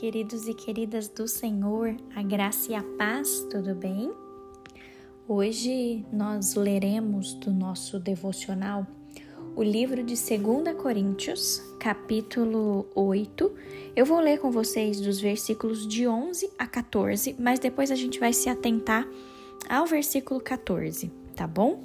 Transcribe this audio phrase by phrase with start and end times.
[0.00, 4.10] queridos e queridas do Senhor, a graça e a paz, tudo bem?
[5.28, 8.84] Hoje nós leremos do nosso devocional
[9.54, 13.52] o livro de 2 Coríntios, capítulo 8.
[13.94, 18.18] Eu vou ler com vocês dos versículos de 11 a 14, mas depois a gente
[18.18, 19.06] vai se atentar
[19.68, 21.80] ao versículo 14, tá bom?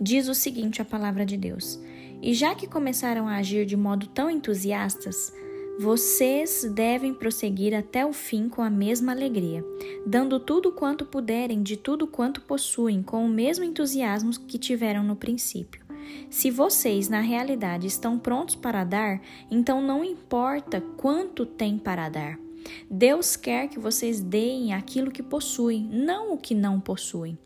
[0.00, 1.80] Diz o seguinte a palavra de Deus:
[2.22, 5.32] E já que começaram a agir de modo tão entusiastas,
[5.78, 9.64] vocês devem prosseguir até o fim com a mesma alegria,
[10.06, 15.16] dando tudo quanto puderem de tudo quanto possuem, com o mesmo entusiasmo que tiveram no
[15.16, 15.84] princípio.
[16.30, 19.20] Se vocês, na realidade, estão prontos para dar,
[19.50, 22.43] então não importa quanto tem para dar.
[22.90, 27.38] Deus quer que vocês deem aquilo que possuem, não o que não possuem.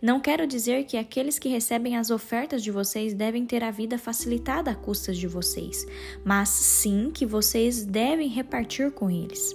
[0.00, 3.98] Não quero dizer que aqueles que recebem as ofertas de vocês devem ter a vida
[3.98, 5.86] facilitada a custas de vocês,
[6.24, 9.54] mas sim que vocês devem repartir com eles.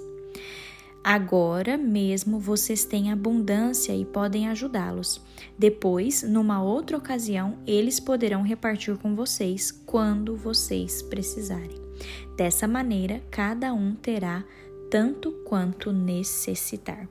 [1.03, 5.19] Agora mesmo vocês têm abundância e podem ajudá-los.
[5.57, 11.81] Depois, numa outra ocasião, eles poderão repartir com vocês quando vocês precisarem.
[12.37, 14.43] Dessa maneira, cada um terá
[14.91, 17.07] tanto quanto necessitar.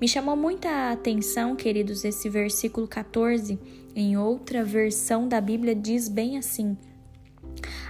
[0.00, 3.58] Me chamou muita atenção, queridos, esse versículo 14.
[3.94, 6.76] Em outra versão da Bíblia diz bem assim: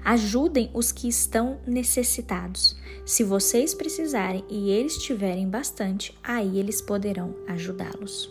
[0.05, 2.77] Ajudem os que estão necessitados.
[3.07, 8.31] Se vocês precisarem e eles tiverem bastante, aí eles poderão ajudá-los.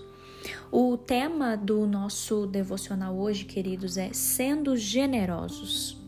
[0.72, 5.98] O tema do nosso devocional hoje, queridos, é sendo generosos.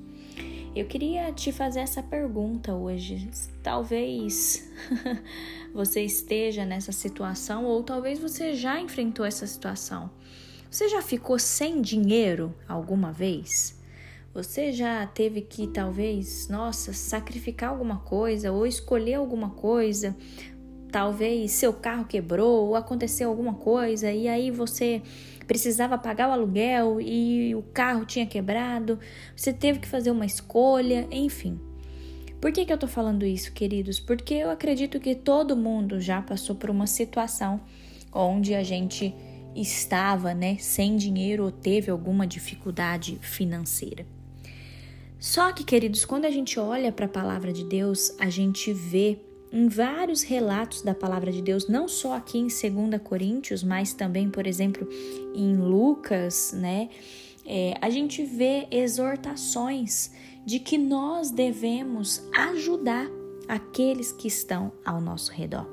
[0.74, 3.30] Eu queria te fazer essa pergunta hoje.
[3.62, 4.72] Talvez
[5.76, 10.10] você esteja nessa situação ou talvez você já enfrentou essa situação.
[10.70, 13.78] Você já ficou sem dinheiro alguma vez?
[14.34, 20.16] Você já teve que talvez, nossa, sacrificar alguma coisa ou escolher alguma coisa?
[20.90, 25.02] Talvez seu carro quebrou ou aconteceu alguma coisa e aí você
[25.46, 29.00] precisava pagar o aluguel e o carro tinha quebrado,
[29.36, 31.60] você teve que fazer uma escolha, enfim.
[32.40, 34.00] Por que, que eu tô falando isso, queridos?
[34.00, 37.62] Porque eu acredito que todo mundo já passou por uma situação
[38.12, 39.14] onde a gente
[39.56, 44.06] estava, né, sem dinheiro ou teve alguma dificuldade financeira.
[45.20, 49.20] Só que, queridos, quando a gente olha para a palavra de Deus, a gente vê
[49.52, 54.30] em vários relatos da palavra de Deus, não só aqui em 2 Coríntios, mas também,
[54.30, 54.88] por exemplo,
[55.36, 56.90] em Lucas, né?
[57.46, 60.12] É, a gente vê exortações
[60.46, 63.10] de que nós devemos ajudar
[63.48, 65.68] aqueles que estão ao nosso redor.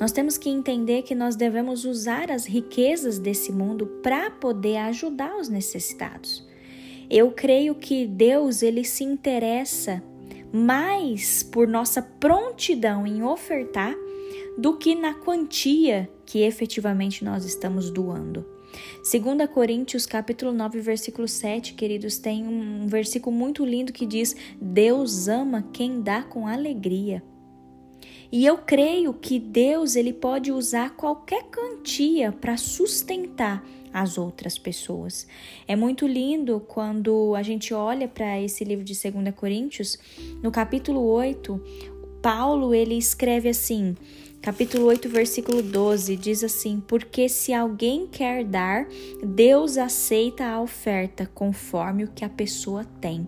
[0.00, 5.36] Nós temos que entender que nós devemos usar as riquezas desse mundo para poder ajudar
[5.36, 6.46] os necessitados.
[7.08, 10.02] Eu creio que Deus ele se interessa
[10.56, 13.94] mais por nossa prontidão em ofertar
[14.56, 18.46] do que na quantia que efetivamente nós estamos doando.
[19.10, 25.28] 2 Coríntios capítulo 9, versículo 7, queridos, tem um versículo muito lindo que diz: Deus
[25.28, 27.22] ama quem dá com alegria.
[28.32, 33.64] E eu creio que Deus ele pode usar qualquer quantia para sustentar
[33.96, 35.26] as outras pessoas.
[35.66, 39.98] É muito lindo quando a gente olha para esse livro de 2 Coríntios,
[40.42, 41.58] no capítulo 8,
[42.20, 43.96] Paulo ele escreve assim:
[44.42, 48.86] capítulo 8, versículo 12, diz assim: Porque se alguém quer dar,
[49.24, 53.26] Deus aceita a oferta conforme o que a pessoa tem.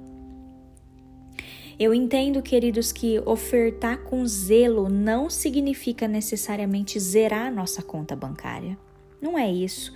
[1.78, 8.76] Eu entendo, queridos, que ofertar com zelo não significa necessariamente zerar nossa conta bancária.
[9.20, 9.92] Não é isso.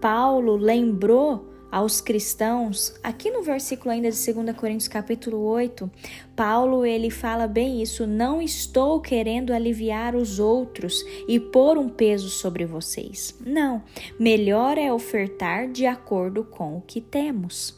[0.00, 5.90] Paulo lembrou aos cristãos, aqui no versículo ainda de 2 Coríntios capítulo 8,
[6.34, 12.30] Paulo ele fala bem isso, não estou querendo aliviar os outros e pôr um peso
[12.30, 13.36] sobre vocês.
[13.44, 13.82] Não,
[14.18, 17.74] melhor é ofertar de acordo com o que temos.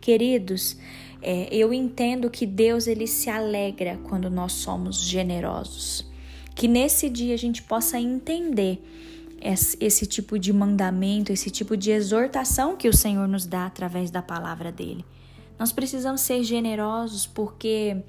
[0.00, 0.76] Queridos,
[1.22, 6.08] é, eu entendo que Deus ele se alegra quando nós somos generosos.
[6.54, 8.82] Que nesse dia a gente possa entender
[9.40, 14.20] esse tipo de mandamento, esse tipo de exortação que o Senhor nos dá através da
[14.20, 15.04] palavra dele.
[15.58, 18.02] Nós precisamos ser generosos porque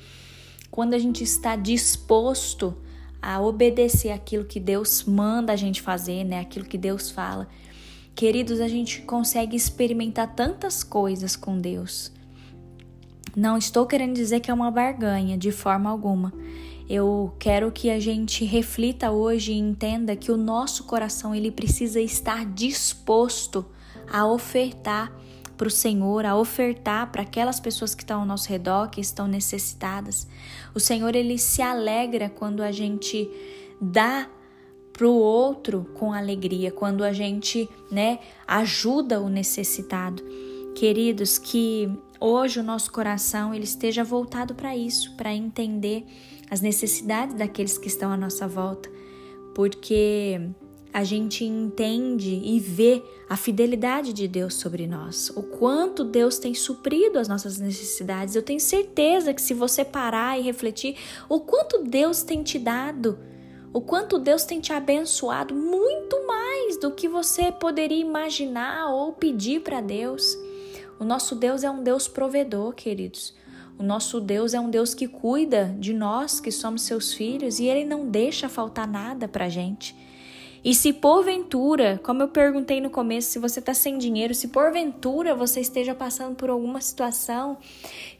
[0.70, 2.76] quando a gente está disposto
[3.22, 7.48] a obedecer aquilo que Deus manda a gente fazer, né, aquilo que Deus fala,
[8.16, 12.12] queridos, a gente consegue experimentar tantas coisas com Deus.
[13.36, 16.34] Não estou querendo dizer que é uma barganha de forma alguma.
[16.94, 22.02] Eu quero que a gente reflita hoje e entenda que o nosso coração ele precisa
[22.02, 23.66] estar disposto
[24.12, 25.10] a ofertar
[25.56, 29.26] para o Senhor, a ofertar para aquelas pessoas que estão ao nosso redor, que estão
[29.26, 30.28] necessitadas.
[30.76, 33.32] O Senhor ele se alegra quando a gente
[33.80, 34.30] dá
[34.92, 40.22] para o outro com alegria, quando a gente, né, ajuda o necessitado.
[40.76, 41.90] Queridos, que
[42.20, 46.06] hoje o nosso coração ele esteja voltado para isso, para entender
[46.52, 48.92] as necessidades daqueles que estão à nossa volta,
[49.56, 50.40] porque
[50.94, 56.54] a gente entende e vê a fidelidade de Deus sobre nós, o quanto Deus tem
[56.54, 58.36] suprido as nossas necessidades.
[58.36, 60.98] Eu tenho certeza que se você parar e refletir,
[61.30, 63.18] o quanto Deus tem te dado,
[63.72, 69.62] o quanto Deus tem te abençoado muito mais do que você poderia imaginar ou pedir
[69.62, 70.38] para Deus.
[71.00, 73.34] O nosso Deus é um Deus provedor, queridos.
[73.78, 77.66] O nosso Deus é um Deus que cuida de nós que somos seus filhos e
[77.66, 79.96] ele não deixa faltar nada para gente.
[80.64, 85.34] E se porventura, como eu perguntei no começo, se você está sem dinheiro, se porventura
[85.34, 87.58] você esteja passando por alguma situação,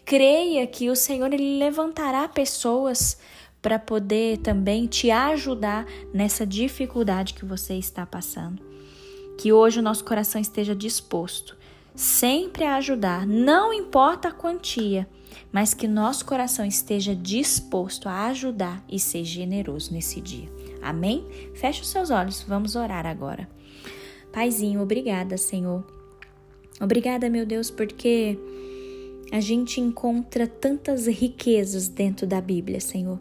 [0.04, 3.20] creia que o Senhor ele levantará pessoas
[3.62, 8.60] para poder também te ajudar nessa dificuldade que você está passando.
[9.38, 11.61] Que hoje o nosso coração esteja disposto
[11.96, 15.08] sempre a ajudar, não importa a quantia,
[15.52, 20.50] mas que nosso coração esteja disposto a ajudar e ser generoso nesse dia.
[20.82, 21.26] Amém?
[21.54, 23.48] Feche os seus olhos, vamos orar agora.
[24.32, 25.86] Paizinho, obrigada, Senhor.
[26.80, 28.40] Obrigada, meu Deus, porque
[29.32, 33.20] a gente encontra tantas riquezas dentro da Bíblia, Senhor.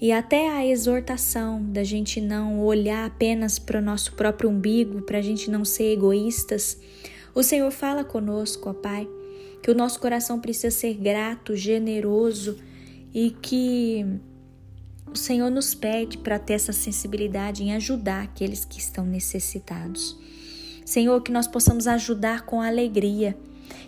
[0.00, 5.18] E até a exortação da gente não olhar apenas para o nosso próprio umbigo, para
[5.18, 6.80] a gente não ser egoístas.
[7.34, 9.08] O Senhor fala conosco, ó Pai,
[9.62, 12.56] que o nosso coração precisa ser grato, generoso
[13.12, 14.04] e que
[15.12, 20.16] o Senhor nos pede para ter essa sensibilidade em ajudar aqueles que estão necessitados.
[20.84, 23.36] Senhor, que nós possamos ajudar com alegria,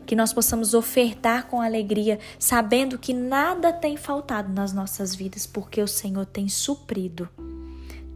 [0.06, 5.80] que nós possamos ofertar com alegria, sabendo que nada tem faltado nas nossas vidas, porque
[5.80, 7.28] o Senhor tem suprido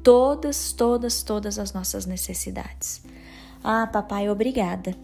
[0.03, 3.03] todas, todas, todas as nossas necessidades.
[3.63, 4.97] Ah, papai, obrigada.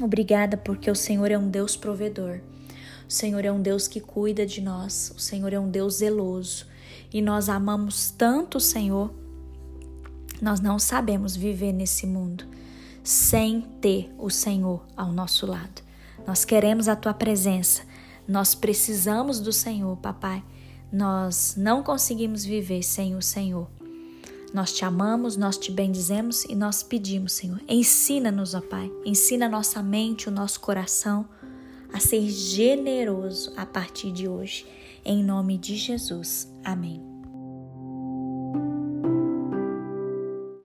[0.00, 2.40] Obrigada porque o Senhor é um Deus provedor.
[3.08, 5.12] O Senhor é um Deus que cuida de nós.
[5.16, 6.66] O Senhor é um Deus zeloso
[7.12, 9.14] e nós amamos tanto o Senhor,
[10.42, 12.44] nós não sabemos viver nesse mundo
[13.02, 15.80] sem ter o Senhor ao nosso lado.
[16.26, 17.82] Nós queremos a tua presença,
[18.26, 20.42] nós precisamos do Senhor, papai.
[20.92, 23.68] Nós não conseguimos viver sem o Senhor.
[24.56, 29.82] Nós te amamos, nós te bendizemos e nós pedimos, Senhor, ensina-nos, ó Pai, ensina nossa
[29.82, 31.28] mente, o nosso coração
[31.92, 34.66] a ser generoso a partir de hoje.
[35.04, 36.50] Em nome de Jesus.
[36.64, 37.15] Amém.